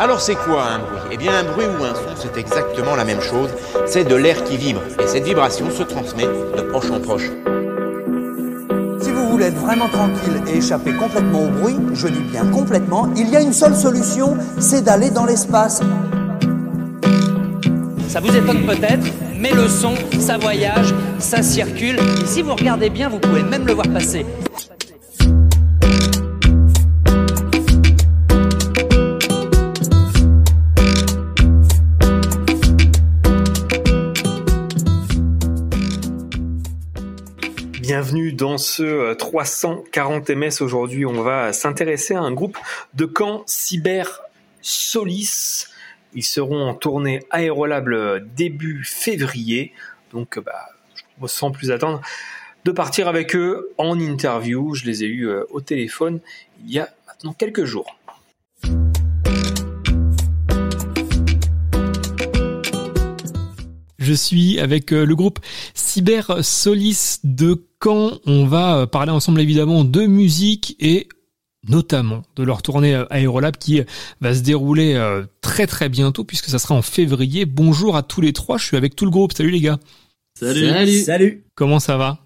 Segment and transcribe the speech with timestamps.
[0.00, 1.00] Alors c'est quoi un bruit?
[1.10, 3.50] Eh bien un bruit ou un son, c'est exactement la même chose.
[3.84, 4.80] C'est de l'air qui vibre.
[5.02, 7.28] Et cette vibration se transmet de proche en proche.
[9.00, 13.08] Si vous voulez être vraiment tranquille et échapper complètement au bruit, je dis bien complètement,
[13.16, 15.80] il y a une seule solution, c'est d'aller dans l'espace.
[18.06, 19.04] Ça vous étonne peut-être,
[19.36, 21.96] mais le son, ça voyage, ça circule.
[22.22, 24.24] Et si vous regardez bien, vous pouvez même le voir passer.
[38.38, 40.60] Dans ce 340 MS.
[40.60, 42.56] Aujourd'hui, on va s'intéresser à un groupe
[42.94, 44.22] de camp Cyber
[44.62, 45.66] Solis.
[46.14, 49.72] Ils seront en tournée aérolable début février.
[50.12, 50.68] Donc, bah,
[51.26, 52.00] sans plus attendre,
[52.64, 54.72] de partir avec eux en interview.
[54.72, 56.20] Je les ai eus euh, au téléphone
[56.64, 57.98] il y a maintenant quelques jours.
[63.98, 65.40] Je suis avec euh, le groupe
[65.74, 68.18] Cyber Solis de Caen.
[68.26, 71.08] On va euh, parler ensemble évidemment de musique et
[71.68, 73.82] notamment de leur tournée euh, Aérolab qui
[74.20, 74.98] va se dérouler
[75.40, 77.44] très très bientôt puisque ça sera en février.
[77.46, 79.32] Bonjour à tous les trois, je suis avec tout le groupe.
[79.32, 79.78] Salut les gars.
[80.38, 81.02] Salut.
[81.02, 81.44] Salut.
[81.54, 82.24] Comment ça va?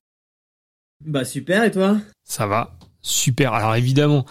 [1.05, 1.99] Bah super et toi?
[2.25, 2.77] Ça va.
[3.01, 3.53] Super.
[3.53, 4.25] Alors évidemment,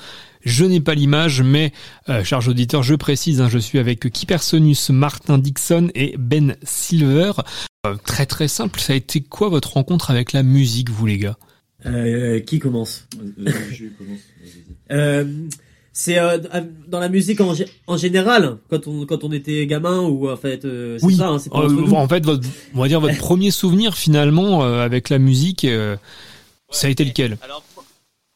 [0.43, 1.71] je n'ai pas l'image, mais
[2.09, 7.33] euh, charge auditeur, je précise, hein, je suis avec Kipersonus, Martin Dixon et Ben Silver.
[7.87, 11.17] Euh, très très simple, ça a été quoi votre rencontre avec la musique, vous les
[11.17, 11.37] gars?
[11.85, 13.07] Euh, Qui commence?
[13.37, 15.49] Je commence.
[15.93, 16.17] c'est
[16.87, 21.03] dans la musique en, général quand on quand on était gamin ou en fait c'est
[21.03, 21.15] oui.
[21.15, 25.65] ça hein, en fait votre, on va dire votre premier souvenir finalement avec la musique
[26.71, 27.37] ça a été lequel?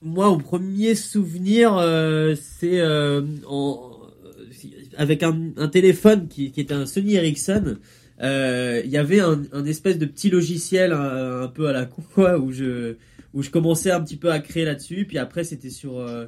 [0.02, 3.22] Moi, au premier souvenir, euh, c'est euh,
[4.98, 7.78] avec un, un téléphone qui, qui, était un Sony Ericsson.
[8.21, 12.39] Euh, il y avait un, espèce de petit logiciel un, peu à la con quoi,
[12.39, 12.95] où je
[13.33, 15.05] où je commençais un petit peu à créer là-dessus.
[15.05, 16.25] Puis après, c'était sur euh,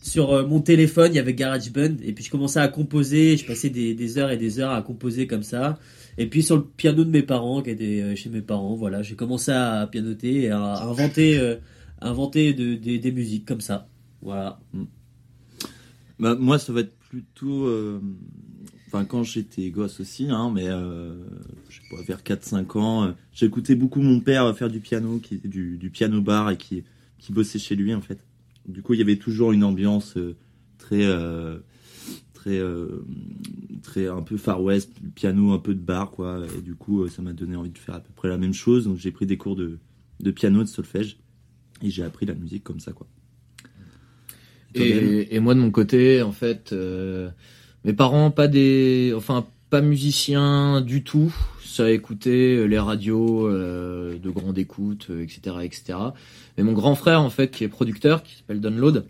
[0.00, 1.96] sur euh, mon téléphone, il y avait GarageBand.
[2.02, 3.36] Et puis je commençais à composer.
[3.36, 5.78] Je passais des, heures et des heures à composer comme ça.
[6.16, 9.16] Et puis sur le piano de mes parents, qui était chez mes parents, voilà, j'ai
[9.16, 11.56] commencé à pianoter et à, à inventer
[12.00, 13.88] inventer de, des musiques comme ça.
[14.22, 14.58] Voilà.
[14.72, 14.84] Mm.
[16.18, 17.68] Bah, moi, ça va être plutôt.
[18.86, 21.14] Euh, enfin, quand j'étais gosse aussi, hein, mais euh,
[21.68, 25.34] je sais pas, vers 4-5 ans, euh, j'écoutais beaucoup mon père faire du piano, qui
[25.34, 26.84] était du, du, piano bar et qui,
[27.18, 28.18] qui bossait chez lui en fait.
[28.66, 30.18] Du coup, il y avait toujours une ambiance
[30.78, 31.06] très.
[32.34, 32.60] très
[33.82, 37.22] très un peu far west piano un peu de bar quoi et du coup ça
[37.22, 39.36] m'a donné envie de faire à peu près la même chose donc j'ai pris des
[39.36, 39.78] cours de,
[40.20, 41.18] de piano de solfège
[41.82, 43.06] et j'ai appris la musique comme ça, quoi.
[44.74, 47.30] Et, et, moi de mon côté, en fait, euh,
[47.86, 51.34] mes parents pas des, enfin pas musiciens du tout.
[51.64, 55.98] Ça écoutait les radios euh, de grande écoute, etc., etc.
[56.56, 59.04] Mais mon grand frère, en fait, qui est producteur, qui s'appelle Download,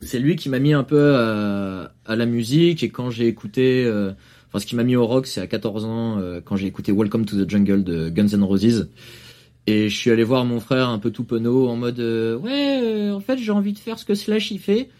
[0.00, 2.82] c'est lui qui m'a mis un peu à, la musique.
[2.82, 4.12] Et quand j'ai écouté, euh,
[4.48, 6.92] enfin ce qui m'a mis au rock, c'est à 14 ans euh, quand j'ai écouté
[6.92, 8.88] Welcome to the Jungle de Guns N' Roses.
[9.66, 12.80] Et je suis allé voir mon frère un peu tout penaud en mode euh, ouais
[12.82, 14.90] euh, en fait j'ai envie de faire ce que Slash il fait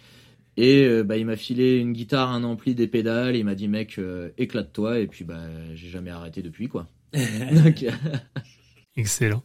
[0.56, 3.68] et euh, bah il m'a filé une guitare un ampli des pédales il m'a dit
[3.68, 4.00] mec
[4.38, 5.42] éclate-toi et puis bah
[5.74, 6.88] j'ai jamais arrêté depuis quoi.
[8.96, 9.42] Excellent.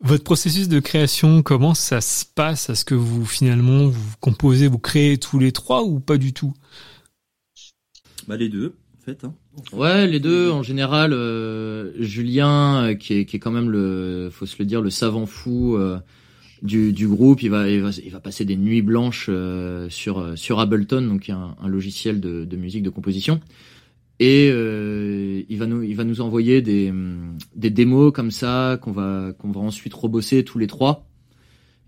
[0.00, 2.68] Votre processus de création comment ça se passe?
[2.68, 6.54] Est-ce que vous finalement vous composez vous créez tous les trois ou pas du tout?
[8.26, 8.74] Bah les deux.
[9.08, 9.34] Hein.
[9.72, 11.12] Ouais, les deux en général.
[11.12, 14.90] Euh, Julien, euh, qui est, qui est quand même le, faut se le dire, le
[14.90, 15.98] savant fou euh,
[16.64, 19.30] du, du groupe, il va, il va, il va passer des nuits blanches
[19.88, 23.40] sur sur Ableton, donc un, un logiciel de, de, musique de composition,
[24.18, 26.92] et il va nous, il va nous envoyer des
[27.54, 31.06] des démos comme ça qu'on va qu'on va ensuite rebosser tous les trois.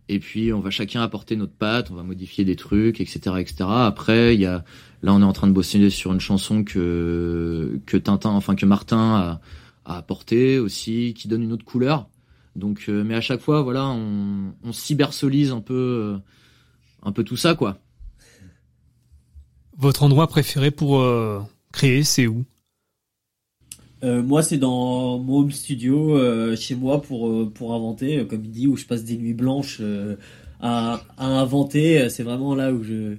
[0.08, 3.64] Et puis on va chacun apporter notre patte, on va modifier des trucs, etc., etc.
[3.68, 4.62] Après, il y a
[5.02, 8.66] Là, on est en train de bosser sur une chanson que que Tintin, enfin que
[8.66, 9.40] Martin a,
[9.84, 12.08] a apporté aussi, qui donne une autre couleur.
[12.56, 16.18] Donc, euh, mais à chaque fois, voilà, on, on cybersolise un peu, euh,
[17.02, 17.78] un peu tout ça, quoi.
[19.76, 21.40] Votre endroit préféré pour euh,
[21.72, 22.44] créer, c'est où?
[24.02, 26.16] Moi, c'est dans mon home studio
[26.54, 29.82] chez moi pour pour inventer, comme il dit, où je passe des nuits blanches
[30.60, 32.08] à, à inventer.
[32.08, 33.16] C'est vraiment là où je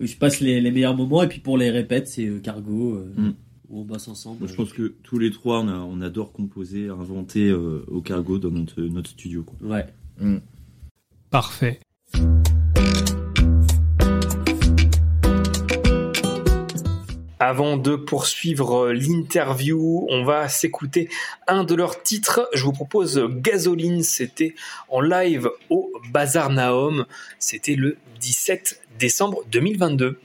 [0.00, 1.22] je passe les, meilleurs moments.
[1.22, 2.94] Et puis pour les répètes, c'est euh, Cargo.
[2.94, 3.34] Euh, mm.
[3.68, 4.46] Où on bosse ensemble.
[4.46, 8.80] je pense que tous les trois, on, adore composer, inventer euh, au cargo dans notre,
[8.80, 9.44] notre studio.
[9.60, 9.86] Ouais.
[10.20, 10.38] Mm.
[11.30, 11.80] Parfait.
[17.38, 21.10] Avant de poursuivre l'interview, on va s'écouter
[21.46, 22.48] un de leurs titres.
[22.54, 24.54] Je vous propose Gasoline, c'était
[24.88, 27.04] en live au Bazar Naum,
[27.38, 30.18] c'était le 17 décembre 2022.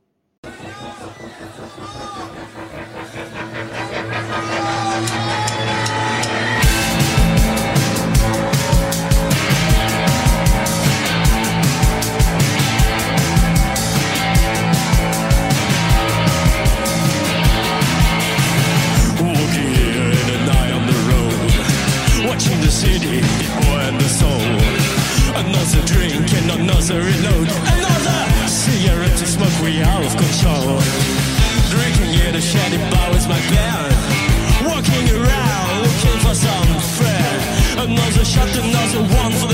[38.24, 39.51] shut them down one for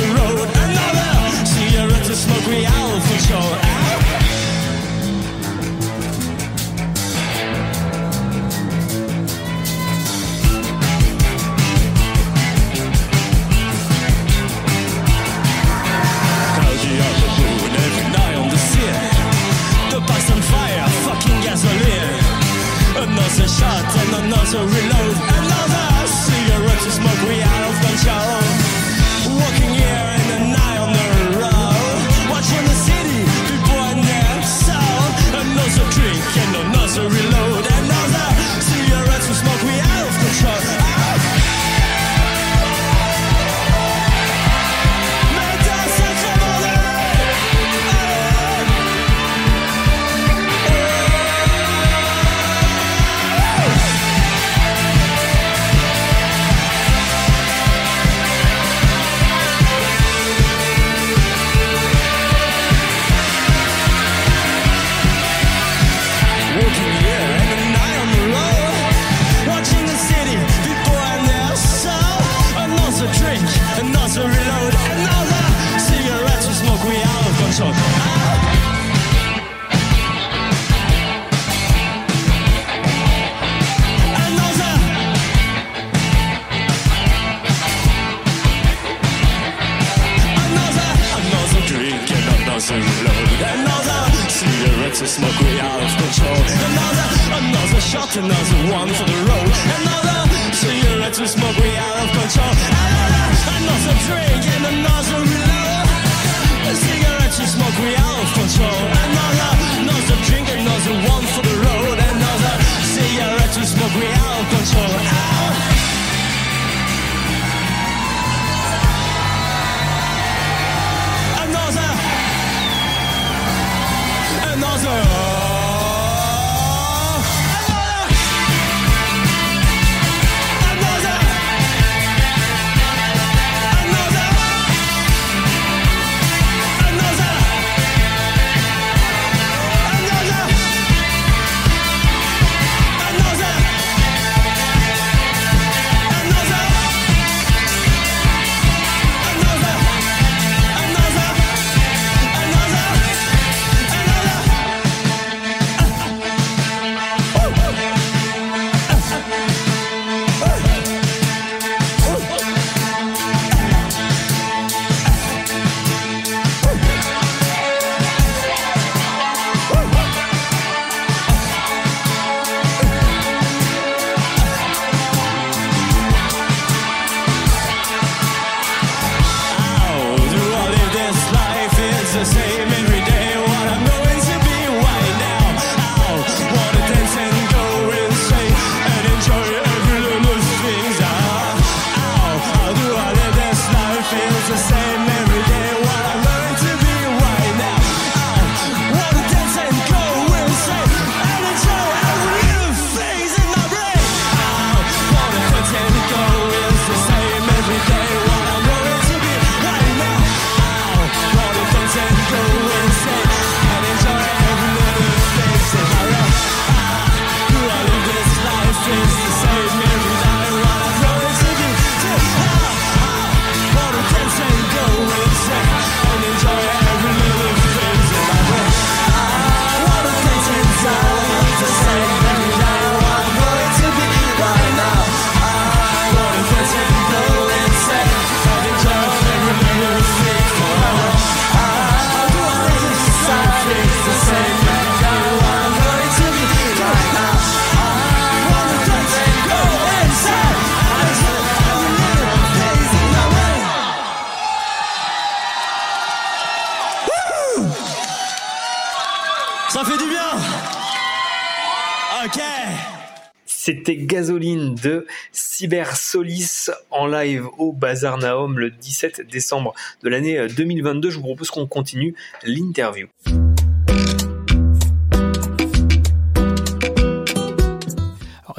[263.68, 270.48] C'était Gasoline de Cyber Solis en live au Bazar Naum le 17 décembre de l'année
[270.48, 271.10] 2022.
[271.10, 273.08] Je vous propose qu'on continue l'interview.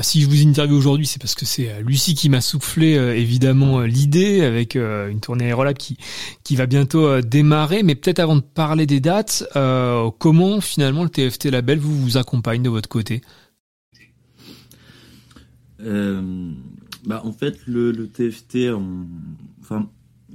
[0.00, 3.16] Si je vous interviewe aujourd'hui, c'est parce que c'est euh, Lucie qui m'a soufflé euh,
[3.16, 7.82] évidemment euh, l'idée avec euh, une tournée Aerolab qui va bientôt euh, démarrer.
[7.82, 12.62] Mais peut-être avant de parler des dates, euh, comment finalement le TFT Label vous accompagne
[12.62, 13.22] de votre côté?
[15.80, 16.50] Euh,
[17.06, 19.06] bah, en fait, le, le TFT, on-
[19.60, 19.88] enfin,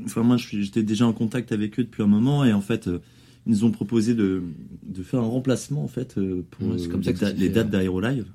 [0.05, 2.99] enfin, moi, j'étais déjà en contact avec eux depuis un moment et en fait, euh,
[3.45, 4.41] ils nous ont proposé de,
[4.83, 7.65] de faire un remplacement en fait euh, pour Ouais, comme euh, les, ça les dates
[7.65, 7.71] ouais.
[7.71, 8.25] d'Aérolive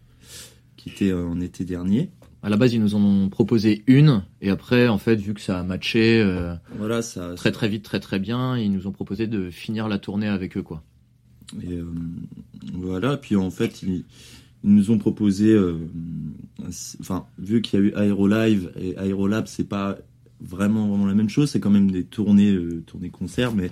[0.77, 2.11] qui étaient euh, en été dernier.
[2.43, 5.41] À la base, ils nous en ont proposé une, et après, en fait, vu que
[5.41, 7.35] ça a matché euh, Voilà, ça.
[7.35, 10.57] très très vite, très très bien, ils nous ont proposé de finir la tournée avec
[10.57, 10.85] eux, quoi.
[11.63, 11.85] Et euh,
[12.75, 14.05] voilà, puis en fait, ils,
[14.65, 15.79] ils nous ont proposé, euh,
[17.01, 19.97] enfin, vu qu'il y a eu Aérolive et Aérolab, c'est pas
[20.41, 23.71] vraiment vraiment la même chose, c'est quand même des tournées, euh, tournées concerts, mais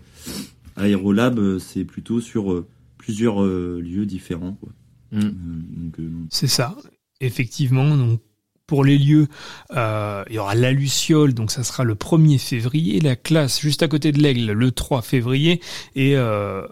[0.77, 2.67] Aérolab, euh, c'est plutôt sur euh,
[2.99, 4.53] plusieurs euh, lieux différents.
[4.53, 4.71] Quoi.
[5.13, 6.27] Mm.
[6.31, 6.77] C'est ça,
[7.21, 7.97] effectivement.
[7.97, 8.21] Donc,
[8.67, 9.29] pour les lieux,
[9.77, 13.83] euh, il y aura la Luciole, donc ça sera le 1er février, la classe juste
[13.83, 15.61] à côté de l'Aigle le 3 février,
[15.95, 16.67] et euh,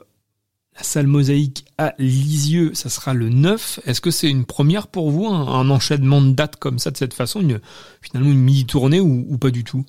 [0.76, 3.80] la salle mosaïque à Lisieux, ça sera le 9.
[3.86, 6.96] Est-ce que c'est une première pour vous, un, un enchaînement de dates comme ça, de
[6.96, 7.60] cette façon, une,
[8.00, 9.84] finalement une mini-tournée ou, ou pas du tout?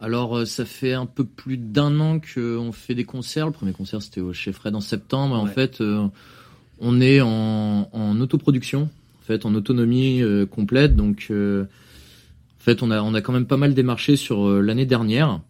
[0.00, 3.46] Alors, euh, ça fait un peu plus d'un an qu'on fait des concerts.
[3.46, 5.36] Le premier concert, c'était au Chez Fred en septembre.
[5.36, 6.08] En fait, euh,
[6.80, 10.96] on est en, en autoproduction, en fait, en autonomie euh, complète.
[10.96, 14.86] Donc, euh, en fait, on a, on a quand même pas mal démarché sur l'année
[14.86, 15.40] dernière.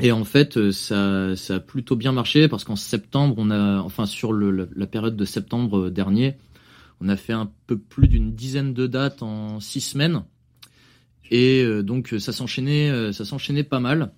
[0.00, 3.80] Et en fait, euh, ça, ça a plutôt bien marché parce qu'en septembre, on a,
[3.80, 6.36] enfin, sur le, la, la période de septembre euh, dernier,
[7.00, 10.22] on a fait un peu plus d'une dizaine de dates en six semaines.
[11.30, 14.12] Et euh, donc, ça s'enchaînait, ça s'enchaînait pas mal.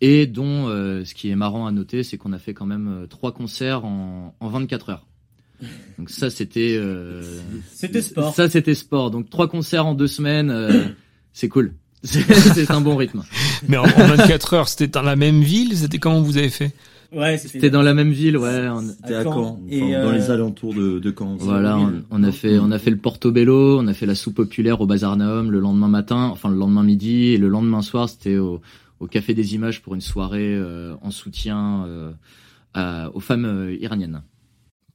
[0.00, 3.06] Et dont, euh, ce qui est marrant à noter, c'est qu'on a fait quand même
[3.10, 5.08] trois concerts en, en 24 heures.
[5.98, 7.22] Donc ça, c'était, euh,
[7.72, 8.34] C'était sport.
[8.34, 9.10] ça, c'était sport.
[9.10, 10.84] Donc trois concerts en deux semaines, euh,
[11.32, 11.74] c'est cool.
[12.04, 13.22] C'est un bon rythme.
[13.68, 15.76] Mais en, en 24 heures, c'était dans la même ville?
[15.76, 16.72] C'était comment vous avez fait?
[17.10, 18.68] Ouais, C'était dans la même ville, ouais.
[18.68, 19.32] on- C'était à À Caen.
[19.32, 21.36] Caen, Et, enfin, dans euh, les alentours de, de Caen.
[21.38, 24.34] Voilà, on, on a fait, on a fait le Portobello, on a fait la soupe
[24.34, 28.08] populaire au Bazar Naum le lendemain matin, enfin le lendemain midi, et le lendemain soir,
[28.10, 28.60] c'était au,
[29.00, 32.10] au Café des Images pour une soirée euh, en soutien euh,
[32.74, 34.20] à- aux femmes euh, iraniennes.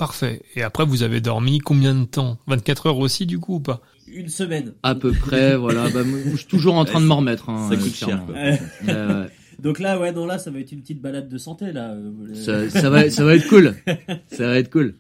[0.03, 0.41] Parfait.
[0.57, 2.37] Et après, vous avez dormi combien de temps?
[2.47, 3.79] 24 heures aussi, du coup, ou pas?
[4.07, 4.73] Une semaine.
[4.83, 5.89] À peu près, voilà.
[5.89, 7.49] Bah, moi, je suis toujours en train de m'en remettre.
[7.49, 8.07] Hein, Ça euh, coûte cher.
[8.07, 8.25] clairement.
[8.25, 8.35] Quoi.
[8.35, 8.59] Ouais.
[8.85, 9.27] Ouais, ouais.
[9.59, 11.91] Donc là, ouais, non, là, ça va être une petite balade de santé, là.
[11.93, 13.75] euh, Ça, ça va, ça va être cool.
[14.29, 14.95] Ça va être cool.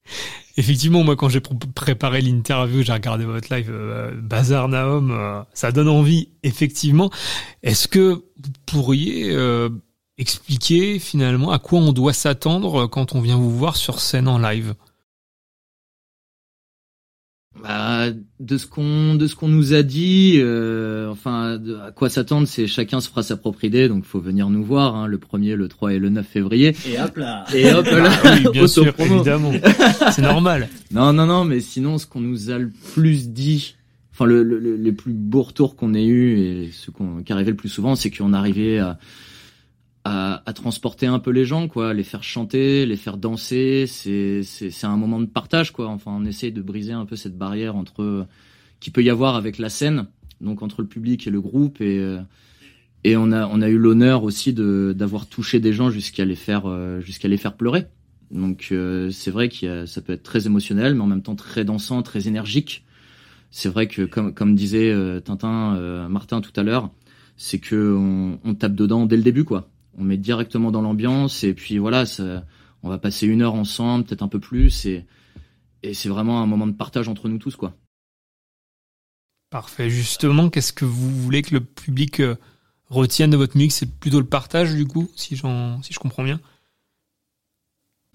[0.55, 5.41] Effectivement, moi, quand j'ai pr- préparé l'interview, j'ai regardé votre live euh, Bazar Naum, euh,
[5.53, 7.09] ça donne envie, effectivement.
[7.61, 9.67] Est-ce que vous pourriez euh,
[10.17, 14.37] expliquer finalement à quoi on doit s'attendre quand on vient vous voir sur scène en
[14.37, 14.75] live?
[17.63, 18.07] Bah,
[18.41, 22.45] de ce qu'on de ce qu'on nous a dit, euh, enfin de- à quoi s'attendre,
[22.45, 25.55] c'est chacun se fera sa propre idée, donc faut venir nous voir hein, le 1er,
[25.55, 26.75] le 3 et le 9 février.
[26.85, 27.45] Et hop là.
[27.55, 29.53] Et hop là, Ah Oui, bien sûr, évidemment.
[30.11, 30.67] C'est normal.
[30.91, 33.75] Non non non, mais sinon ce qu'on nous a le plus dit,
[34.13, 37.31] enfin le, le- le- les plus beaux retours qu'on ait eu et ce qu'on qui
[37.33, 38.99] arrivait le plus souvent, c'est qu'on arrivait à,
[40.05, 43.85] à à transporter un peu les gens, quoi, les faire chanter, les faire danser.
[43.87, 45.87] C'est c'est c'est un moment de partage, quoi.
[45.87, 48.27] Enfin, on essaye de briser un peu cette barrière entre
[48.79, 50.07] qui peut y avoir avec la scène,
[50.41, 52.19] donc entre le public et le groupe et euh,
[53.03, 56.35] et on a on a eu l'honneur aussi de d'avoir touché des gens jusqu'à les
[56.35, 57.85] faire euh, jusqu'à les faire pleurer.
[58.31, 61.63] Donc euh, c'est vrai que ça peut être très émotionnel, mais en même temps très
[61.65, 62.83] dansant, très énergique.
[63.51, 66.89] C'est vrai que comme comme disait euh, Tintin, euh, Martin tout à l'heure,
[67.37, 69.69] c'est que on, on tape dedans dès le début, quoi.
[69.97, 72.43] On met directement dans l'ambiance et puis voilà, ça,
[72.81, 75.05] on va passer une heure ensemble, peut-être un peu plus, et
[75.83, 77.75] et c'est vraiment un moment de partage entre nous tous, quoi.
[79.49, 79.89] Parfait.
[79.89, 82.35] Justement, qu'est-ce que vous voulez que le public euh,
[82.89, 83.73] retienne de votre musique?
[83.73, 86.39] C'est plutôt le partage, du coup, si, j'en, si je comprends bien?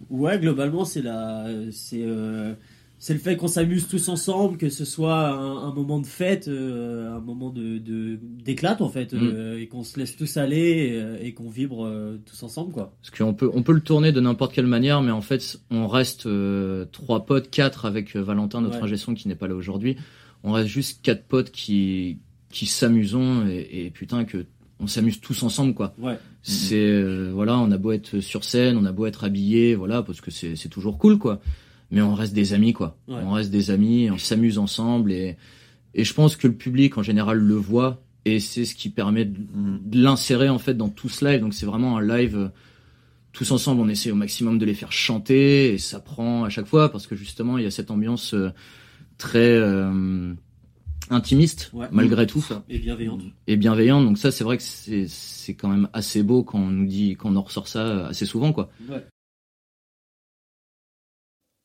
[0.08, 2.54] Ouais, globalement, c'est la, c'est, euh,
[3.00, 6.48] c'est le fait qu'on s'amuse tous ensemble, que ce soit un, un moment de fête,
[6.48, 10.90] euh, un moment de, de d'éclate en fait, euh, et qu'on se laisse tous aller
[10.94, 12.92] euh, et, qu'on vibre euh, tous ensemble, quoi.
[13.00, 15.86] Parce qu'on peut on peut le tourner de n'importe quelle manière, mais en fait on
[15.86, 16.28] reste
[16.92, 18.84] trois potes, quatre avec Valentin, notre Ouais.
[18.84, 19.96] ingé son qui n'est pas là aujourd'hui.
[20.42, 22.18] On reste juste quatre potes qui
[22.50, 24.46] qui s'amusons et, et putain que
[24.80, 25.94] on s'amuse tous ensemble quoi.
[25.98, 26.18] Ouais.
[26.42, 30.20] C'est voilà, on a beau être sur scène, on a beau être habillé, voilà, parce
[30.20, 31.40] que c'est c'est toujours cool quoi.
[31.90, 32.98] Mais on reste des amis quoi.
[33.08, 33.16] Ouais.
[33.24, 35.36] On reste des amis, on s'amuse ensemble et
[35.94, 39.24] et je pense que le public en général le voit et c'est ce qui permet
[39.24, 39.38] de,
[39.82, 41.40] de l'insérer en fait dans tout ce live.
[41.40, 42.48] Donc c'est vraiment un live euh,
[43.32, 46.66] tous ensemble, on essaie au maximum de les faire chanter et ça prend à chaque
[46.66, 48.50] fois parce que justement il y a cette ambiance euh,
[49.16, 50.34] très euh,
[51.10, 51.86] intimiste Ouais.
[51.90, 53.22] malgré tout Et bienveillante.
[53.46, 54.04] et bienveillante.
[54.04, 57.14] Donc ça c'est vrai que c'est c'est quand même assez beau quand on nous dit
[57.16, 58.70] qu'on en ressort ça assez souvent quoi.
[58.90, 59.04] Ouais.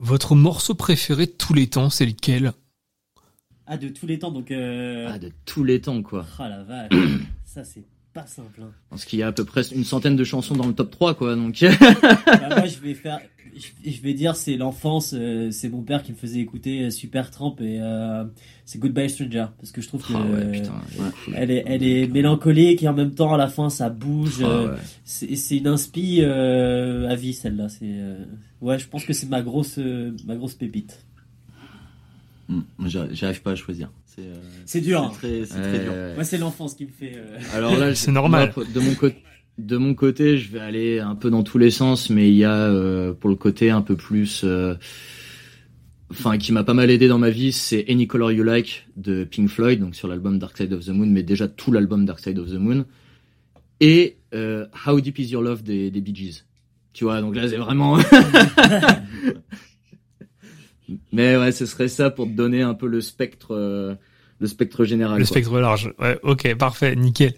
[0.04, 2.52] Votre morceau préféré de tous les temps, c'est lequel?
[3.66, 4.52] Ah, de tous les temps, donc.
[4.52, 5.08] Euh...
[5.10, 6.26] Ah, de tous les temps quoi.
[6.38, 6.92] Ah la vache,
[7.46, 8.62] ça c'est pas simple.
[8.62, 8.72] Hein.
[8.90, 11.16] Parce qu'il y a à peu près une centaine de chansons dans le top 3
[11.16, 11.36] quoi.
[11.36, 13.20] Donc Bah, moi je vais faire,
[13.56, 16.90] je, je vais dire c'est l'enfance, euh, c'est mon père qui me faisait écouter euh,
[16.92, 18.24] Super Tramp et euh,
[18.66, 21.34] c'est Goodbye Stranger parce que je trouve que Ah ouais, euh, putain, elle est cool.
[21.38, 24.42] elle est, elle est mélancolique et en même temps à la fin ça bouge.
[24.44, 24.80] Ah euh, ouais.
[25.06, 27.70] c'est une inspi euh, à vie celle-là.
[27.70, 28.24] C'est euh,
[28.62, 29.80] ouais, je pense que c'est ma grosse,
[30.26, 31.04] ma grosse pépite.
[32.50, 33.90] Hmm, j'arrive pas à choisir.
[34.16, 34.34] C'est euh,
[34.66, 35.12] C'est dur, hein.
[35.22, 35.92] C'est très, Ouais, très dur.
[35.94, 36.14] ouais.
[36.16, 37.14] Moi c'est l'enfance qui me fait.
[37.16, 38.54] euh, Alors là, C'est normal.
[38.56, 39.16] moi, de mon côté,
[39.58, 42.44] de mon côté, je vais aller un peu dans tous les sens, mais il y
[42.46, 44.76] a euh, pour le côté un peu plus, euh,
[46.12, 49.24] enfin, qui m'a pas mal aidé dans ma vie, c'est Any Color You Like de
[49.24, 52.20] Pink Floyd, donc sur l'album Dark Side of the Moon, mais déjà tout l'album Dark
[52.20, 52.86] Side of the Moon,
[53.80, 56.46] et euh, How Deep Is Your Love des, des Bee Gees.
[56.94, 57.98] Tu vois, donc là c'est vraiment.
[61.12, 63.96] mais ouais, ce serait ça pour te donner un peu le spectre, euh,
[64.40, 65.20] le spectre général.
[65.20, 65.28] Le quoi.
[65.28, 65.94] spectre large.
[66.00, 67.34] Ouais, ok, parfait, nickel.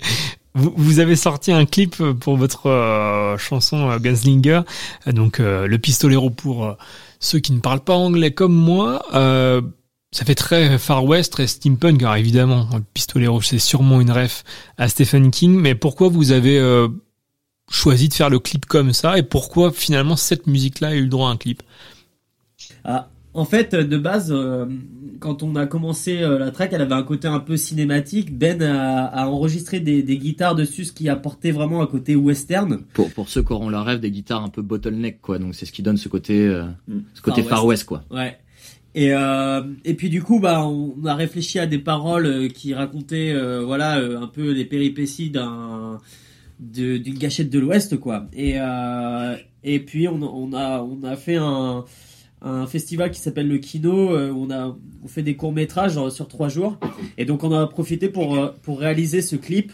[0.54, 4.62] Vous, vous avez sorti un clip pour votre euh, chanson euh, Gunslinger,
[5.08, 6.74] Euh, donc euh, le pistolero pour euh,
[7.20, 9.06] ceux qui ne parlent pas anglais comme moi.
[9.14, 9.62] Euh,
[10.12, 12.70] ça fait très Far West, très steampunk, alors évidemment.
[12.74, 14.46] Le pistolero, c'est sûrement une ref
[14.78, 16.88] à Stephen King, mais pourquoi vous avez euh,
[17.70, 19.18] choisi de faire le clip comme ça?
[19.18, 21.62] Et pourquoi finalement cette musique-là a eu le droit à un clip?
[22.86, 24.66] Ah, en fait, euh, de base, euh,
[25.20, 28.38] quand on a commencé euh, la track, elle avait un côté un peu cinématique.
[28.38, 32.80] Ben a, a enregistré des, des guitares dessus, ce qui apportait vraiment un côté western.
[32.94, 35.66] pour pour ceux qui auront la rêve des guitares un peu bottleneck quoi donc c'est
[35.66, 36.64] ce qui donne ce côté euh,
[37.14, 38.38] ce côté Far Far West quoi Ouais.
[38.94, 43.34] Et euh, et puis du coup bah on a réfléchi à des paroles qui racontaient
[43.34, 46.00] euh, voilà euh, un peu les péripéties d'un
[46.60, 48.28] d'une gâchette de l'Ouest quoi.
[48.34, 51.84] Et euh, et puis on, on a on a fait un
[52.46, 55.98] un festival qui s'appelle le Kino euh, où on a on fait des courts métrages
[56.10, 56.78] sur trois jours
[57.18, 59.74] et donc on a profité pour euh, pour réaliser ce clip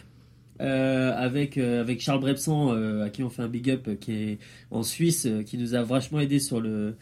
[0.62, 3.95] euh, avec euh, avec Charles Brebsan euh, à qui on fait un big up euh,
[3.95, 4.38] qui est
[4.69, 6.95] en Suisse euh, qui nous a vachement aidé sur le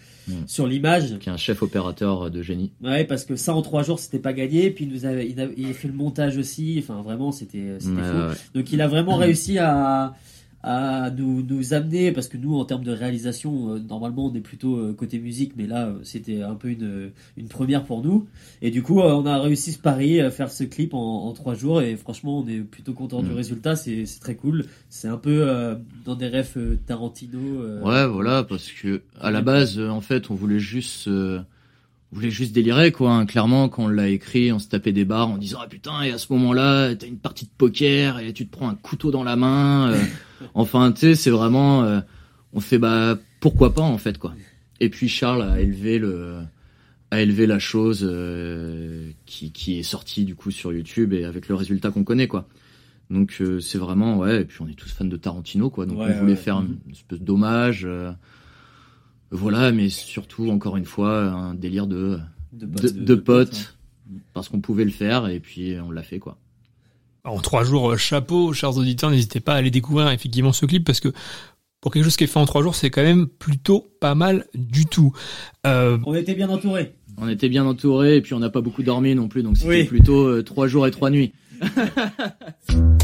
[0.48, 3.84] sur l'image qui est un chef opérateur de génie Ouais, parce que ça en trois
[3.84, 4.70] jours c'était pas gagné.
[4.72, 6.78] Puis il nous a, il a, il a fait le montage aussi.
[6.82, 8.34] Enfin vraiment c'était c'était ouais.
[8.56, 10.16] Donc il a vraiment réussi à
[10.62, 14.42] à nous nous amener parce que nous en termes de réalisation euh, normalement on est
[14.42, 18.28] plutôt euh, côté musique mais là euh, c'était un peu une une première pour nous.
[18.62, 21.54] Et du coup on a réussi ce pari à faire ce clip en, en trois
[21.56, 23.36] jours et franchement on est plutôt content du Mm.
[23.36, 24.66] résultat c'est c'est très cool.
[24.90, 29.32] C'est un peu euh, dans des refs euh, Tarantino euh, ouais voilà parce que à
[29.32, 31.40] la base en fait on voulait juste euh,
[32.12, 33.26] voulait juste délirer quoi hein.
[33.26, 36.12] clairement quand on l'a écrit on se tapait des barres en disant ah putain et
[36.12, 39.12] à ce moment là t'as une partie de poker et tu te prends un couteau
[39.12, 40.02] dans la main euh,
[40.56, 42.00] enfin tu sais c'est vraiment euh,
[42.54, 44.34] on fait bah pourquoi pas en fait quoi.
[44.80, 46.38] Et puis Charles a élevé le
[47.12, 51.48] a élevé la chose euh, qui, qui est sortie du coup sur YouTube et avec
[51.48, 52.48] le résultat qu'on connaît quoi.
[53.10, 55.86] Donc euh, c'est vraiment ouais et puis on est tous fans de Tarantino quoi.
[55.86, 56.38] Donc Ouais, on voulait ouais.
[56.38, 58.12] faire une espèce d'hommage euh,
[59.32, 62.20] voilà mais surtout encore une fois un délire de
[62.54, 63.76] de, de, de- de de potes
[64.34, 66.38] parce qu'on pouvait le faire et puis on l'a fait quoi
[67.24, 70.84] En trois jours, euh, chapeau, chers auditeurs, n'hésitez pas à aller découvrir effectivement ce clip
[70.84, 71.10] parce que
[71.82, 74.48] pour quelque chose qui est fait en trois jours, c'est quand même plutôt pas mal
[74.56, 75.14] du tout.
[75.68, 78.82] Euh, on était bien entourés on était bien entouré et puis on n'a pas beaucoup
[78.82, 79.84] dormi non plus donc c'était Oui.
[79.84, 81.34] plutôt euh, trois jours et trois nuits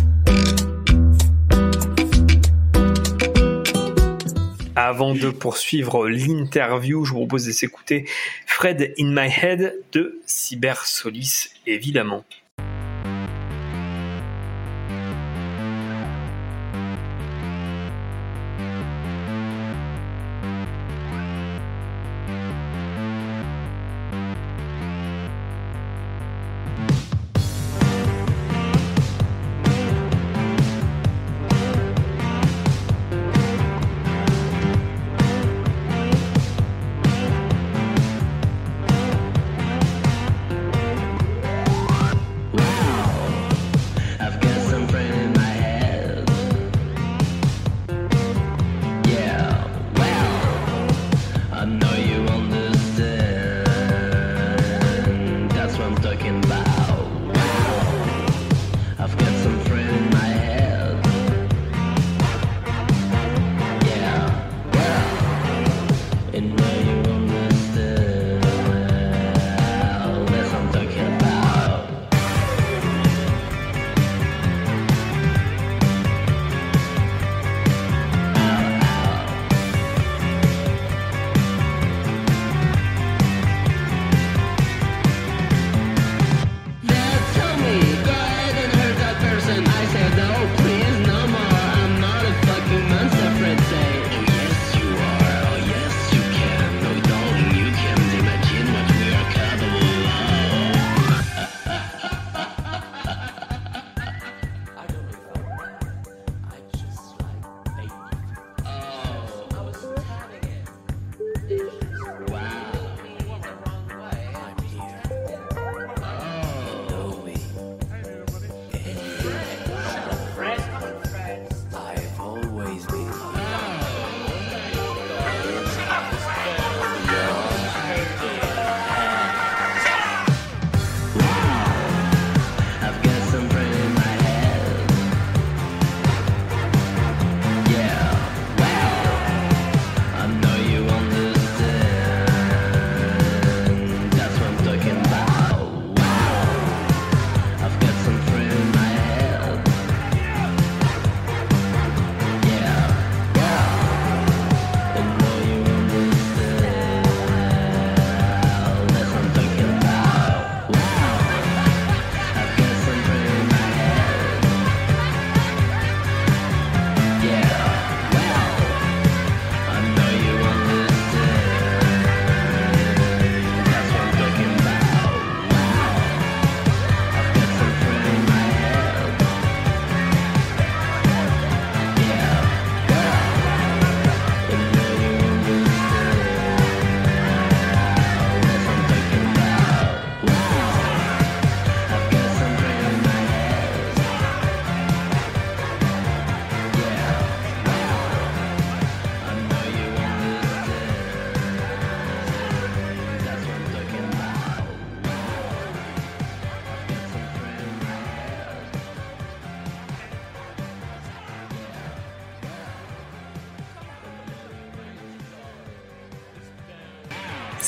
[4.77, 8.09] Avant de poursuivre l'interview, je vous propose de s'écouter
[8.45, 12.25] Fred in My Head de Cyber Solis, évidemment.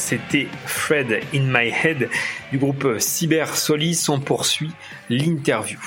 [0.10, 2.08] C'était Fred in My Head
[2.54, 4.06] du groupe Cyber Solis.
[4.08, 4.72] On poursuit
[5.10, 5.82] l'interview.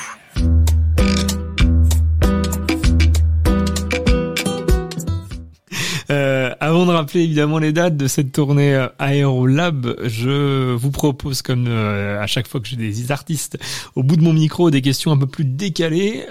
[6.11, 11.41] Euh, avant de rappeler évidemment les dates de cette tournée euh, Aérolab, je vous propose,
[11.41, 13.57] comme euh, à chaque fois que j'ai des artistes
[13.95, 16.27] au bout de mon micro, des questions un peu plus décalées.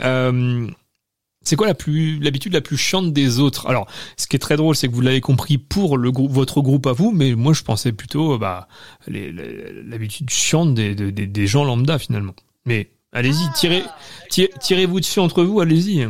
[1.50, 3.68] C'est quoi la plus l'habitude la plus chiante des autres?
[3.68, 6.62] Alors, ce qui est très drôle, c'est que vous l'avez compris pour le groupe, votre
[6.62, 8.68] groupe à vous, mais moi je pensais plutôt bah
[9.08, 12.36] les- les- l'habitude chiante des, des, des- gens lambda finalement.
[12.66, 13.84] Mais allez-y, tirez,
[14.30, 16.08] tirez, tirez-vous dessus entre vous, allez-y.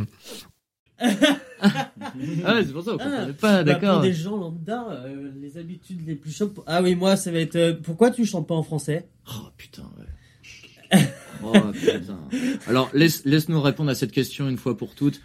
[2.42, 3.94] Ah ouais, c'est pour ça, Ah, pas, bah, d'accord.
[3.96, 6.54] pour des gens lambda, euh, les habitudes les plus chaudes.
[6.66, 7.56] Ah oui, moi, ça va être.
[7.56, 9.06] euh, pourquoi tu chantes pas en français?
[9.28, 10.98] Oh putain, ouais.
[11.42, 12.18] oh putain.
[12.66, 15.20] Alors, laisse, laisse-nous répondre à cette question une fois pour toutes.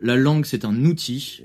[0.00, 1.42] La langue, c'est un outil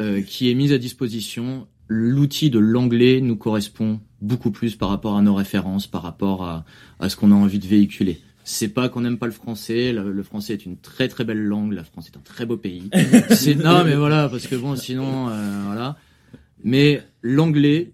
[0.00, 1.66] euh, qui est mis à disposition.
[1.86, 6.64] L'outil de l'anglais nous correspond beaucoup plus par rapport à nos références, par rapport à,
[6.98, 8.20] à ce qu'on a envie de véhiculer.
[8.44, 9.92] C'est pas qu'on n'aime pas le français.
[9.92, 11.72] Le, le français est une très très belle langue.
[11.72, 12.90] La France est un très beau pays.
[13.30, 15.98] C'est non, mais voilà, parce que bon, sinon, euh, voilà.
[16.64, 17.92] Mais l'anglais,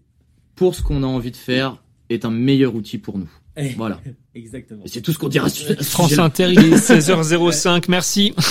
[0.55, 3.31] pour ce qu'on a envie de faire, est un meilleur outil pour nous.
[3.77, 4.01] Voilà.
[4.35, 4.83] Exactement.
[4.87, 5.49] C'est tout ce qu'on dira.
[5.49, 6.19] sur France.
[6.19, 8.35] Inter, il est 16h05, merci.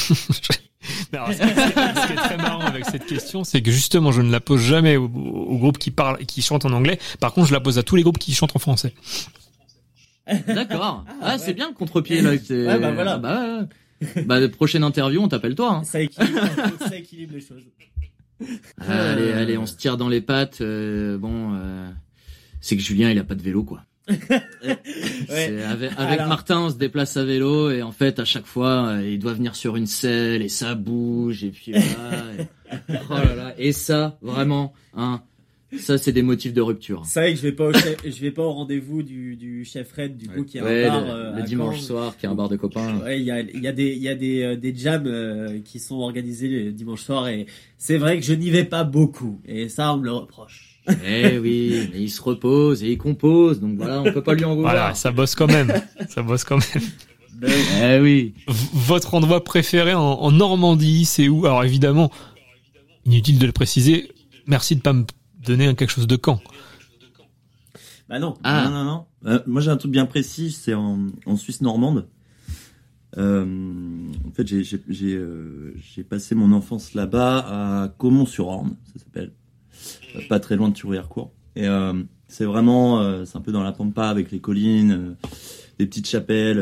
[1.14, 4.12] Non, ce, qui est, ce qui est très marrant avec cette question, c'est que justement,
[4.12, 7.00] je ne la pose jamais au, au groupe qui parle, qui chante en anglais.
[7.22, 8.94] Par contre, je la pose à tous les groupes qui chantent en français.
[10.48, 11.06] D'accord.
[11.22, 12.32] Ah, c'est bien le contre-pied là.
[12.32, 13.14] Ouais, bah voilà.
[13.24, 13.66] Ah,
[14.26, 15.72] Bah, bah, prochaine interview, on t'appelle toi.
[15.76, 15.84] Hein.
[15.86, 16.42] Ça équilibre,
[16.80, 17.64] ça équilibre les choses.
[18.86, 20.60] Allez, allez, on se tire dans les pattes.
[20.60, 21.90] euh, bon, euh,
[22.60, 23.84] c'est que Julien, il a pas de vélo, quoi.
[24.08, 28.88] Avec, avec Alors- Martin, on se déplace à vélo et en fait, à chaque fois,
[28.88, 32.24] euh, il doit venir sur une selle et ça bouge et puis voilà.
[32.40, 33.54] et, oh là là.
[33.58, 35.22] Et ça, vraiment, hein,
[35.78, 37.02] ça, c'est des motifs de rupture.
[37.06, 39.66] C'est vrai que je vais pas au, chef- je vais pas au rendez-vous du, du
[39.66, 41.02] chef Red, du coup, qui est Ouais, un bar.
[41.06, 41.86] le, euh, le dimanche Caen.
[41.88, 43.00] soir, qui est un bar de copains.
[43.00, 45.80] Ouais, il y a, y a des, y a des, euh, des jams euh, qui
[45.80, 49.68] sont organisés le dimanche soir et c'est vrai que je n'y vais pas beaucoup et
[49.70, 50.73] ça on me le reproche.
[51.06, 54.44] Eh oui, mais il se repose et il compose, donc voilà, on peut pas lui
[54.44, 54.74] en vouloir.
[54.74, 55.72] Voilà, ça bosse quand même.
[56.10, 56.84] ça bosse quand même.
[57.82, 58.34] Eh oui.
[58.48, 61.46] V- Votre endroit préféré en, en Normandie, c'est où?
[61.46, 62.12] Alors évidemment,
[63.06, 64.12] inutile de le préciser.
[64.48, 65.06] Merci de pas me
[65.46, 66.42] donner quelque chose de camp.
[68.10, 68.36] Bah non.
[68.44, 68.66] Ah.
[68.70, 69.06] Non, non, non.
[69.26, 72.08] Euh, moi, j'ai un truc bien précis, c'est en, en Suisse normande.
[73.18, 73.46] Euh,
[74.28, 77.38] en fait, j'ai j'ai- j'ai, euh, j'ai passé mon enfance là-bas
[77.84, 79.32] à Caumont-sur-Orne, ça s'appelle.
[80.30, 81.32] Pas très loin de Thury-Harcourt.
[81.56, 81.94] Et euh,
[82.28, 85.28] c'est vraiment, euh, c'est un peu dans la pampa avec les collines, euh,
[85.80, 86.60] des petites chapelles,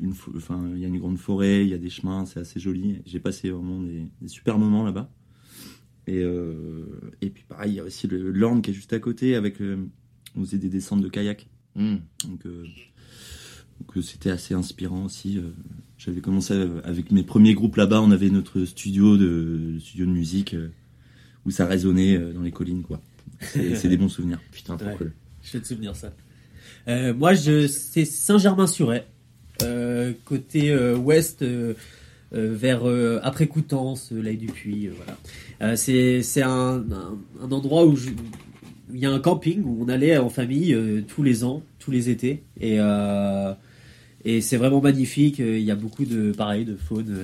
[0.00, 2.60] une, enfin, il y a une grande forêt, il y a des chemins, c'est assez
[2.60, 3.00] joli.
[3.06, 5.10] J'ai passé vraiment des, des super moments là-bas.
[6.06, 6.20] Et,
[7.20, 9.56] et puis pareil, il y a aussi le l'Orne qui est juste à côté avec,
[10.36, 11.48] on faisait des descentes de kayak.
[11.76, 11.96] Hmm.
[12.28, 15.40] Donc, donc, c'était assez inspirant aussi.
[15.96, 16.52] J'avais commencé
[16.84, 18.02] avec mes premiers groupes là-bas.
[18.02, 20.54] On avait notre studio de studio de musique
[21.46, 23.00] où ça résonnait euh, dans les collines, quoi.
[23.40, 24.40] C'est des bons souvenirs.
[24.52, 24.96] Putain, trop Ouais.
[24.96, 25.12] cool.
[25.42, 26.12] Je vais te souvenir ça.
[26.88, 29.04] Euh, moi, je, c'est Saint-Germain-sur-Aix,
[29.62, 31.44] euh, côté euh, ouest,
[32.32, 32.82] vers
[33.22, 35.76] après Coutances, l'Aille du Puy, voilà.
[35.76, 37.96] C'est un, un, un endroit où
[38.94, 40.76] il y a un camping où on allait en famille
[41.08, 42.78] tous les ans, tous les étés, et
[44.24, 45.40] et c'est vraiment magnifique.
[45.40, 47.14] Il y a beaucoup de pareil de faune,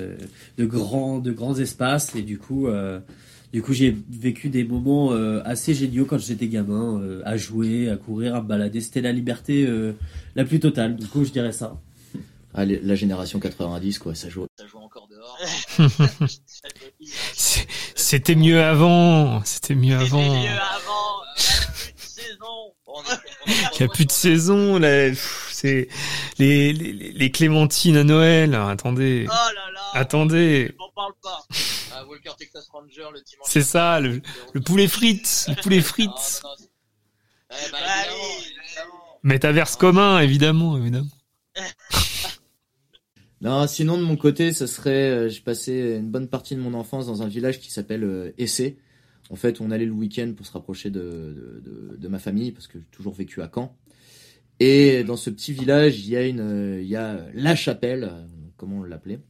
[0.58, 2.68] de grands de grands espaces, et du coup.
[3.52, 7.88] Du coup, j'ai vécu des moments euh, assez géniaux quand j'étais gamin, euh, à jouer,
[7.88, 8.82] à courir, à me balader.
[8.82, 9.92] C'était la liberté euh,
[10.34, 10.96] la plus totale.
[10.96, 11.80] Du coup, je dirais ça.
[12.52, 14.46] Ah, la génération 90, quoi, ça joue.
[14.58, 15.38] Ça joue encore dehors.
[17.94, 19.42] C'était mieux avant.
[19.44, 20.32] C'était mieux avant.
[20.32, 21.22] avant,
[21.96, 22.74] saison.
[22.86, 24.78] On est, Il n'y a plus de saison.
[24.78, 25.14] Là,
[25.50, 25.88] c'est
[26.38, 28.54] les, les, les clémentines à Noël.
[28.54, 29.26] Attendez.
[29.28, 29.80] Oh là là.
[29.94, 30.74] Attendez.
[30.78, 31.46] On parle pas.
[32.00, 33.46] Ah, Walker Texas Ranger le dimanche.
[33.46, 34.20] C'est ça, le,
[34.52, 35.46] le poulet frites.
[35.48, 36.42] Le poulet frites.
[36.42, 37.78] bah,
[38.10, 38.44] oui,
[39.22, 41.10] Métaverse commun, évidemment, évidemment.
[43.40, 46.74] Non, sinon de mon côté, ça serait, euh, j'ai passé une bonne partie de mon
[46.74, 48.78] enfance dans un village qui s'appelle euh, Essé.
[49.30, 52.50] En fait, on allait le week-end pour se rapprocher de, de, de, de ma famille
[52.50, 53.76] parce que j'ai toujours vécu à Caen.
[54.58, 58.08] Et dans ce petit village, il y a une, euh, il y a la chapelle,
[58.10, 59.20] euh, comment on l'appelait.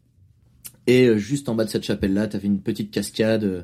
[0.89, 3.63] Et euh, juste en bas de cette chapelle-là, t'avais une petite cascade euh,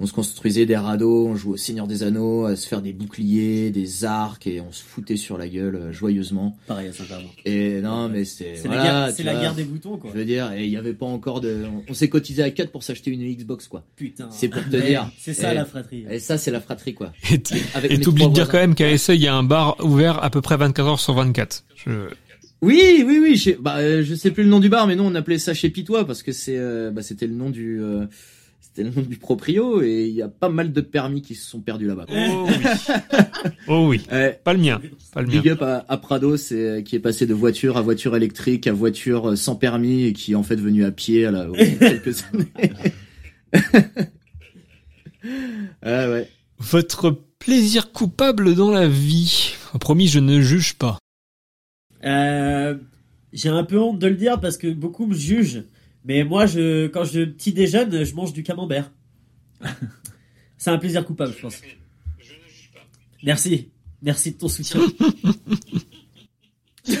[0.00, 2.92] on se construisait des radeaux, on jouait au Seigneur des Anneaux, à se faire des
[2.92, 6.56] boucliers, des arcs, et on se foutait sur la gueule euh, joyeusement.
[6.68, 7.24] Pareil à Saint-Germain.
[7.44, 9.40] Et non, mais c'est C'est voilà, la guerre, c'est la vois.
[9.40, 10.10] guerre des boutons, quoi.
[10.14, 11.64] Je veux dire, et il y avait pas encore de.
[11.66, 13.82] On, on s'est cotisé à 4 pour s'acheter une Xbox, quoi.
[13.96, 14.28] Putain.
[14.30, 15.10] C'est pour te dire.
[15.18, 16.04] C'est ça Et- la fratrie.
[16.08, 17.12] Et ça, c'est la fratrie, quoi.
[17.32, 18.52] Et t'oublies de dire voisins.
[18.52, 21.00] quand même qu'à Essay, il y a un bar ouvert à peu près 24 heures
[21.00, 21.64] sur 24.
[21.74, 21.90] Je...
[22.62, 23.36] Oui, oui, oui.
[23.36, 25.54] Je, bah, euh, je sais plus le nom du bar, mais nous on appelait ça
[25.54, 28.06] chez Pitois parce que c'est, euh, bah, c'était le nom du, euh,
[28.60, 31.48] c'était le nom du proprio et il y a pas mal de permis qui se
[31.48, 32.06] sont perdus là-bas.
[32.08, 32.54] Oh oui.
[33.68, 34.00] oh oui.
[34.44, 34.80] Pas le mien.
[35.12, 35.40] Pas le mien.
[35.40, 38.72] Big up à, à Prado, c'est qui est passé de voiture à voiture électrique à
[38.72, 41.46] voiture euh, sans permis et qui est en fait venu à pied à la,
[41.78, 42.52] quelques années.
[45.82, 46.28] ah ouais.
[46.58, 49.54] Votre plaisir coupable dans la vie.
[49.78, 50.98] Promis, je ne juge pas.
[52.04, 52.76] Euh,
[53.32, 55.64] j'ai un peu honte de le dire parce que beaucoup me jugent.
[56.04, 58.90] Mais moi, je, quand je petit déjeune, je mange du camembert.
[60.56, 61.60] C'est un plaisir coupable, je pense.
[63.22, 63.68] Merci.
[64.02, 64.80] Merci de ton soutien.
[66.86, 66.96] Il y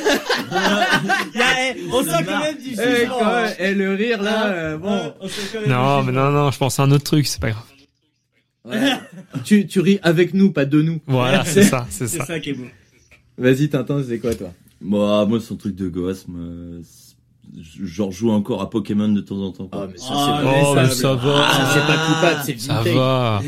[1.42, 3.18] a- eh, on sent quand même du Eh, jugement.
[3.18, 3.42] quand hein.
[3.44, 5.14] même, eh, le rire là, Ah, euh, bon.
[5.20, 5.26] on
[5.60, 7.64] même Non, mais non, non, je pense à un autre truc, c'est pas grave.
[8.64, 8.92] Ouais.
[9.44, 11.00] tu, tu ris avec nous, pas de nous.
[11.06, 12.26] Voilà, c'est ça, c'est C'est ça.
[12.26, 12.66] ça qui est beau.
[13.38, 14.52] Vas-y, Tintin, c'est quoi toi?
[14.80, 17.16] Moi, moi, son truc de gosse, moi, c'est-
[17.84, 19.68] genre joue encore à Pokémon de temps en temps.
[19.68, 19.88] quoi.
[19.90, 21.34] mais ça, Ah, c'est Oh, pas, mais ça va.
[21.48, 22.94] Ah, c'est pas coupable, c'est Ça vintage.
[22.94, 23.42] va.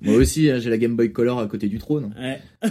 [0.00, 2.12] Moi aussi, hein, j'ai la Game Boy Color à côté du trône.
[2.18, 2.40] Ouais.
[2.62, 2.70] Et, euh,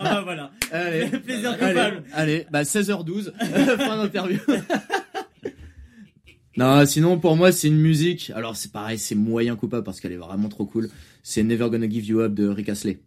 [0.00, 0.50] Ah, voilà.
[0.70, 2.02] allez, Plaisir allez, coupable.
[2.12, 3.32] allez, bah 16h12,
[3.78, 4.38] fin d'interview.
[6.56, 8.30] non, sinon pour moi c'est une musique.
[8.34, 10.90] Alors c'est pareil, c'est moyen coupable parce qu'elle est vraiment trop cool.
[11.22, 13.00] C'est Never Gonna Give You Up de Rick Astley.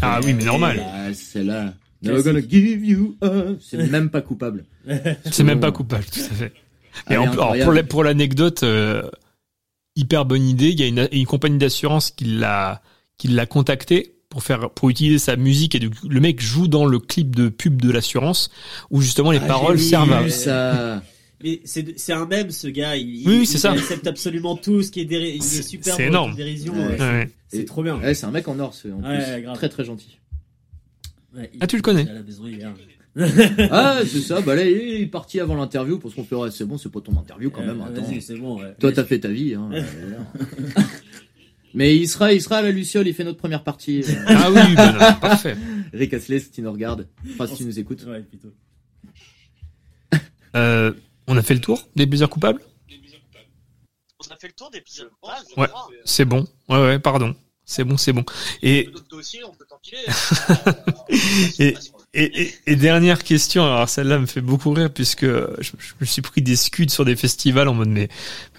[0.00, 0.80] Ah oui, mais normal.
[0.86, 1.74] Ah, c'est là.
[2.06, 3.58] Never Gonna Give You Up.
[3.60, 4.64] C'est même pas coupable.
[5.30, 6.52] C'est même pas coupable, tout à fait.
[7.10, 9.02] Et en- alors, pour la- pour l'anecdote, euh,
[9.96, 10.68] hyper bonne idée.
[10.70, 12.82] Il y a une, une compagnie d'assurance qui l'a
[13.18, 16.84] qui l'a contacté pour faire pour utiliser sa musique et du le mec joue dans
[16.86, 18.50] le clip de pub de l'assurance
[18.90, 21.02] où justement les Ah, paroles servent à ça.
[21.44, 22.96] Mais c'est un même ce gars.
[22.96, 23.72] Il, Oui, il- c'est il ça.
[23.72, 26.34] accepte absolument tout ce qui est il est C'est- super c'est bon énorme.
[26.34, 26.72] dérision.
[26.74, 26.98] Ouais.
[26.98, 27.98] ouais, c'est- trop bien.
[27.98, 29.56] Ouais, c'est un mec en or, c'est en Ouais, plus grave.
[29.56, 30.18] très très gentil.
[31.36, 32.74] Ouais, Ah, tu le connais il est à la maison hier.
[33.70, 34.40] Ah, c'est ça.
[34.42, 37.00] Bah là, il est parti avant l'interview parce qu'on fait ouais, c'est bon, c'est pas
[37.00, 37.80] ton interview quand même.
[37.80, 38.02] Euh, Attends.
[38.02, 38.60] Vas-y, c'est bon.
[38.60, 38.74] Ouais.
[38.78, 39.54] Toi, t'as fait ta vie.
[39.54, 39.70] Hein.
[41.74, 43.06] Mais il sera, il sera à la Luciole.
[43.08, 44.02] Il fait notre première partie.
[44.02, 45.56] euh, Ah oui, ben, non, parfait.
[45.94, 48.04] Rick Astley, si tu nous regardes, enfin si tu nous écoutes.
[48.04, 48.52] Ouais, plutôt.
[50.54, 50.92] Euh,
[51.26, 52.60] on a fait le tour des plaisirs coupables?
[54.28, 55.68] On a fait le tour des plaisirs coupables, Ouais,
[56.04, 56.46] c'est bon.
[56.68, 57.34] Ouais, ouais, pardon.
[57.68, 58.24] C'est bon, c'est bon.
[58.62, 58.88] Et,
[59.44, 59.65] on peut
[61.58, 61.74] et,
[62.14, 66.06] et, et, et dernière question, alors celle-là me fait beaucoup rire puisque je, je me
[66.06, 68.08] suis pris des scuds sur des festivals en mode mais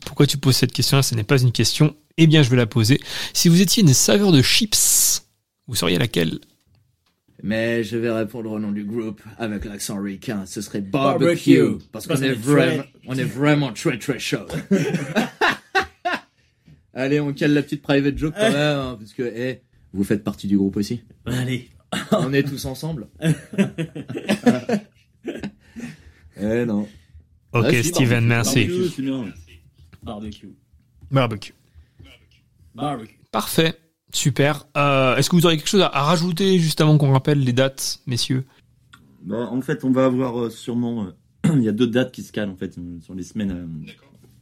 [0.06, 1.04] pourquoi tu poses cette question-là?
[1.04, 1.96] Ce n'est pas une question.
[2.18, 3.00] Eh bien, je vais la poser.
[3.34, 5.22] Si vous étiez une saveur de chips,
[5.68, 6.40] vous sauriez laquelle?
[7.44, 10.46] Mais je vais répondre au nom du groupe avec l'accent ricain.
[10.48, 11.60] Ce serait Barbecue.
[11.60, 14.48] barbecue parce qu'on Parce est qu'on est vraiment, très- on est vraiment très très chaud.
[16.94, 19.62] Allez, on cale la petite private joke quand même, hein, parce que eh,
[19.94, 21.02] vous faites partie du groupe aussi.
[21.26, 21.70] Allez.
[22.12, 23.08] On est tous ensemble.
[26.40, 26.88] eh non.
[27.54, 28.66] Ok, Ah, Steven, merci.
[28.66, 29.26] barbecue, c'est bien.
[30.04, 30.50] Barbecue.
[31.12, 31.54] Barbecue.
[32.76, 33.20] Barbecue.
[33.32, 33.76] Parfait.
[34.14, 34.68] Super.
[34.78, 37.54] Euh, Est-ce que vous auriez quelque chose à, à rajouter juste avant qu'on rappelle les
[37.54, 38.46] dates, messieurs?
[39.22, 41.06] Bah, en fait, on va avoir euh, sûrement.
[41.06, 41.12] euh,
[41.56, 43.86] Il y a deux dates qui se calent en fait sur les semaines.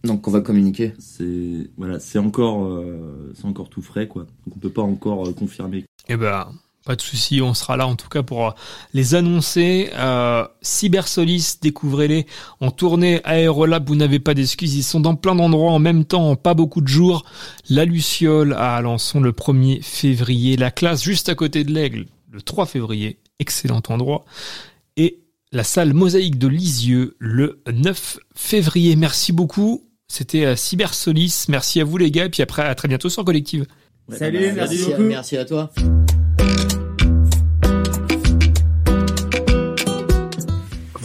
[0.05, 0.93] Donc on va communiquer.
[0.99, 4.23] c'est voilà, c'est encore, euh, c'est encore tout frais quoi.
[4.45, 5.85] Donc on peut pas encore euh, confirmer.
[6.07, 6.47] Eh ben,
[6.85, 8.51] pas de souci, on sera là en tout cas pour euh,
[8.93, 9.89] les annoncer.
[9.95, 12.27] Euh, Cybersolis, découvrez-les
[12.59, 16.29] en tournée Aérolab, vous n'avez pas d'excuses, ils sont dans plein d'endroits en même temps,
[16.29, 17.25] en pas beaucoup de jours.
[17.71, 22.41] La Luciole à Alençon le 1er février, la classe juste à côté de l'Aigle le
[22.41, 24.23] 3 février, excellent endroit.
[24.95, 28.95] Et la salle Mosaïque de Lisieux le 9 février.
[28.95, 29.89] Merci beaucoup.
[30.07, 31.45] C'était euh, Cybersolis.
[31.49, 32.25] Merci à vous les gars.
[32.25, 33.65] Et puis après, à très bientôt sur Collective.
[34.07, 35.01] Ouais, Salut, bah, merci Merci, beaucoup.
[35.03, 35.71] merci à toi.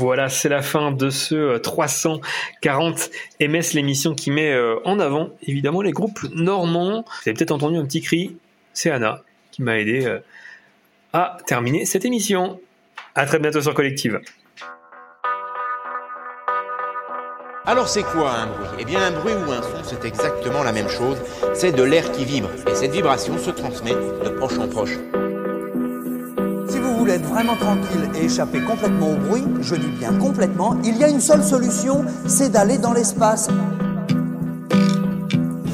[0.01, 3.11] Voilà, c'est la fin de ce euh, 340
[3.41, 7.05] MS, l'émission qui met euh, en avant évidemment les groupes normands.
[7.07, 8.37] Vous avez peut-être entendu un petit cri,
[8.73, 10.21] c'est Anna qui m'a aidé euh,
[11.13, 12.59] à terminer cette émission.
[13.15, 14.21] À très bientôt sur Collective.
[17.67, 18.69] Alors c'est quoi un bruit?
[18.79, 21.19] Eh bien un bruit ou un son, c'est exactement la même chose.
[21.53, 22.49] C'est de l'air qui vibre.
[22.67, 24.99] Et cette vibration se transmet de proche en proche.
[26.69, 30.79] Si vous voulez être vraiment tranquille et échapper complètement au bruit, je dis bien complètement,
[30.85, 33.49] il y a une seule solution, c'est d'aller dans l'espace.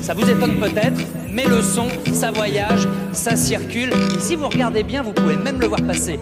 [0.03, 1.01] Ça vous étonne peut-être,
[1.33, 3.91] mais le son, ça voyage, ça circule.
[4.17, 6.19] Et si vous regardez bien, vous pouvez même le voir passer.